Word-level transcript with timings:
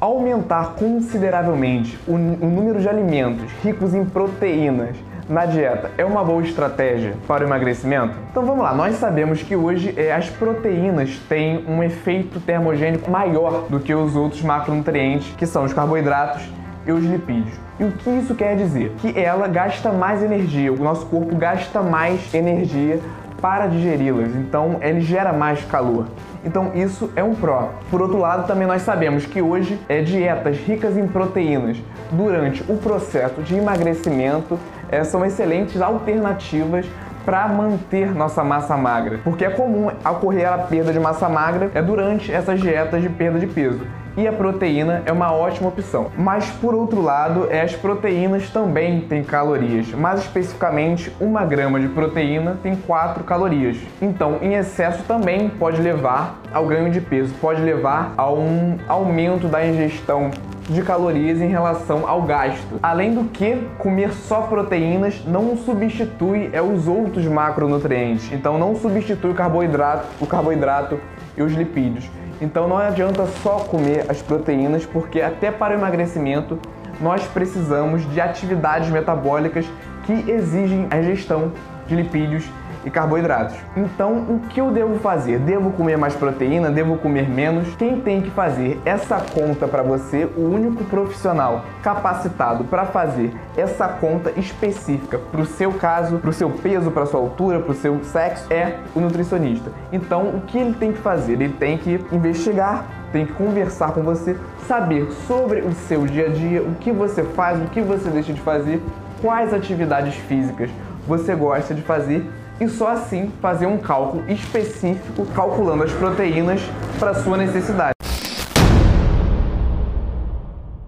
Aumentar 0.00 0.74
consideravelmente 0.74 1.98
o, 2.06 2.14
o 2.14 2.16
número 2.16 2.80
de 2.80 2.88
alimentos 2.88 3.50
ricos 3.62 3.94
em 3.94 4.04
proteínas 4.04 4.96
na 5.28 5.46
dieta 5.46 5.90
é 5.96 6.04
uma 6.04 6.22
boa 6.22 6.42
estratégia 6.42 7.14
para 7.26 7.44
o 7.44 7.46
emagrecimento? 7.46 8.14
Então 8.30 8.44
vamos 8.44 8.62
lá, 8.64 8.74
nós 8.74 8.96
sabemos 8.96 9.42
que 9.42 9.56
hoje 9.56 9.94
é, 9.96 10.12
as 10.12 10.28
proteínas 10.28 11.18
têm 11.28 11.64
um 11.66 11.82
efeito 11.82 12.40
termogênico 12.40 13.10
maior 13.10 13.66
do 13.68 13.80
que 13.80 13.94
os 13.94 14.16
outros 14.16 14.42
macronutrientes, 14.42 15.32
que 15.36 15.46
são 15.46 15.64
os 15.64 15.72
carboidratos 15.72 16.42
e 16.86 16.92
os 16.92 17.04
lipídios. 17.04 17.54
E 17.78 17.84
o 17.84 17.92
que 17.92 18.10
isso 18.10 18.34
quer 18.34 18.56
dizer? 18.56 18.92
Que 18.98 19.18
ela 19.18 19.48
gasta 19.48 19.90
mais 19.90 20.22
energia, 20.22 20.72
o 20.72 20.76
nosso 20.76 21.06
corpo 21.06 21.34
gasta 21.36 21.80
mais 21.82 22.34
energia 22.34 23.00
para 23.40 23.66
digeri-las, 23.66 24.34
então 24.36 24.78
ele 24.80 25.00
gera 25.00 25.32
mais 25.32 25.64
calor. 25.64 26.06
Então 26.44 26.72
isso 26.74 27.10
é 27.16 27.22
um 27.22 27.34
pró. 27.34 27.70
Por 27.90 28.02
outro 28.02 28.18
lado, 28.18 28.46
também 28.46 28.66
nós 28.66 28.82
sabemos 28.82 29.24
que 29.24 29.40
hoje 29.40 29.80
é 29.88 30.02
dietas 30.02 30.58
ricas 30.58 30.96
em 30.96 31.06
proteínas 31.06 31.78
durante 32.12 32.62
o 32.70 32.76
processo 32.76 33.42
de 33.42 33.54
emagrecimento 33.56 34.58
é, 34.90 35.02
são 35.02 35.24
excelentes 35.24 35.80
alternativas 35.80 36.86
para 37.24 37.48
manter 37.48 38.14
nossa 38.14 38.44
massa 38.44 38.76
magra, 38.76 39.20
porque 39.24 39.44
é 39.44 39.50
comum 39.50 39.90
ocorrer 40.04 40.52
a 40.52 40.58
perda 40.58 40.92
de 40.92 41.00
massa 41.00 41.28
magra 41.28 41.70
é 41.74 41.82
durante 41.82 42.32
essas 42.32 42.60
dietas 42.60 43.02
de 43.02 43.08
perda 43.08 43.38
de 43.38 43.46
peso 43.46 43.80
e 44.16 44.28
a 44.28 44.32
proteína 44.32 45.02
é 45.06 45.12
uma 45.12 45.32
ótima 45.32 45.68
opção. 45.68 46.10
Mas 46.16 46.48
por 46.50 46.74
outro 46.74 47.02
lado, 47.02 47.48
é, 47.50 47.62
as 47.62 47.74
proteínas 47.74 48.48
também 48.50 49.00
têm 49.02 49.24
calorias, 49.24 49.88
mais 49.92 50.20
especificamente 50.20 51.12
uma 51.20 51.44
grama 51.44 51.80
de 51.80 51.88
proteína 51.88 52.56
tem 52.62 52.76
4 52.76 53.24
calorias. 53.24 53.76
Então, 54.00 54.38
em 54.40 54.54
excesso 54.54 55.02
também 55.04 55.48
pode 55.48 55.80
levar 55.80 56.40
ao 56.52 56.66
ganho 56.66 56.90
de 56.90 57.00
peso, 57.00 57.34
pode 57.40 57.60
levar 57.60 58.14
a 58.16 58.30
um 58.30 58.78
aumento 58.88 59.48
da 59.48 59.66
ingestão 59.66 60.30
de 60.68 60.82
calorias 60.82 61.40
em 61.40 61.48
relação 61.48 62.08
ao 62.08 62.22
gasto. 62.22 62.78
Além 62.82 63.14
do 63.14 63.24
que, 63.24 63.56
comer 63.78 64.12
só 64.12 64.42
proteínas 64.42 65.22
não 65.26 65.56
substitui 65.56 66.50
é, 66.52 66.62
os 66.62 66.88
outros 66.88 67.26
macronutrientes. 67.26 68.32
Então 68.32 68.58
não 68.58 68.74
substitui 68.74 69.30
o 69.30 69.34
carboidrato, 69.34 70.06
o 70.20 70.26
carboidrato 70.26 70.98
e 71.36 71.42
os 71.42 71.52
lipídios. 71.52 72.08
Então 72.40 72.66
não 72.68 72.78
adianta 72.78 73.26
só 73.42 73.60
comer 73.60 74.06
as 74.08 74.20
proteínas, 74.20 74.84
porque 74.84 75.20
até 75.20 75.50
para 75.50 75.74
o 75.74 75.78
emagrecimento 75.78 76.58
nós 77.00 77.24
precisamos 77.26 78.08
de 78.12 78.20
atividades 78.20 78.88
metabólicas 78.90 79.66
que 80.04 80.30
exigem 80.30 80.86
a 80.90 80.98
ingestão 80.98 81.52
de 81.86 81.94
lipídios 81.94 82.44
e 82.84 82.90
carboidratos. 82.90 83.56
Então, 83.76 84.12
o 84.28 84.40
que 84.48 84.60
eu 84.60 84.70
devo 84.70 84.98
fazer? 84.98 85.38
Devo 85.38 85.70
comer 85.72 85.96
mais 85.96 86.14
proteína? 86.14 86.70
Devo 86.70 86.96
comer 86.98 87.28
menos? 87.28 87.74
Quem 87.76 88.00
tem 88.00 88.20
que 88.20 88.30
fazer 88.30 88.80
essa 88.84 89.16
conta 89.20 89.66
para 89.66 89.82
você, 89.82 90.28
o 90.36 90.40
único 90.40 90.84
profissional 90.84 91.64
capacitado 91.82 92.64
para 92.64 92.84
fazer 92.86 93.34
essa 93.56 93.88
conta 93.88 94.32
específica 94.36 95.18
para 95.18 95.40
o 95.40 95.46
seu 95.46 95.72
caso, 95.72 96.18
para 96.18 96.30
o 96.30 96.32
seu 96.32 96.50
peso, 96.50 96.90
para 96.90 97.06
sua 97.06 97.20
altura, 97.20 97.60
para 97.60 97.72
o 97.72 97.74
seu 97.74 98.02
sexo, 98.04 98.52
é 98.52 98.78
o 98.94 99.00
nutricionista. 99.00 99.70
Então, 99.92 100.28
o 100.28 100.42
que 100.42 100.58
ele 100.58 100.74
tem 100.74 100.92
que 100.92 100.98
fazer? 100.98 101.34
Ele 101.34 101.48
tem 101.48 101.78
que 101.78 102.04
investigar, 102.12 102.84
tem 103.12 103.24
que 103.26 103.32
conversar 103.32 103.92
com 103.92 104.02
você, 104.02 104.36
saber 104.66 105.10
sobre 105.26 105.60
o 105.60 105.72
seu 105.72 106.06
dia 106.06 106.26
a 106.26 106.30
dia, 106.30 106.62
o 106.62 106.74
que 106.74 106.90
você 106.90 107.22
faz, 107.22 107.60
o 107.60 107.66
que 107.66 107.80
você 107.80 108.10
deixa 108.10 108.32
de 108.32 108.40
fazer, 108.40 108.82
quais 109.22 109.54
atividades 109.54 110.14
físicas 110.14 110.70
você 111.06 111.34
gosta 111.34 111.74
de 111.74 111.82
fazer 111.82 112.24
e 112.60 112.68
só 112.68 112.88
assim 112.88 113.32
fazer 113.40 113.66
um 113.66 113.78
cálculo 113.78 114.24
específico 114.30 115.26
calculando 115.34 115.84
as 115.84 115.92
proteínas 115.92 116.60
para 116.98 117.14
sua 117.14 117.36
necessidade. 117.36 117.93